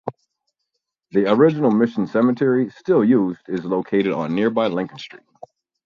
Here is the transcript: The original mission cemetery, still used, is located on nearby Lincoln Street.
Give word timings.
The 1.11 1.31
original 1.31 1.69
mission 1.69 2.07
cemetery, 2.07 2.71
still 2.71 3.05
used, 3.05 3.41
is 3.47 3.63
located 3.65 4.13
on 4.13 4.33
nearby 4.33 4.65
Lincoln 4.65 4.97
Street. 4.97 5.21